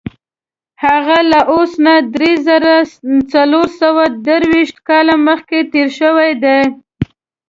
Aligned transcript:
هغه 0.85 1.19
له 1.31 1.39
اوس 1.53 1.71
نه 1.85 1.95
دری 2.13 2.33
زره 2.47 2.75
څلور 3.33 3.67
سوه 3.81 4.03
درویشت 4.25 4.77
کاله 4.89 5.15
مخکې 5.27 5.59
تېر 5.73 5.87
شوی 5.99 6.31
دی. 6.43 6.59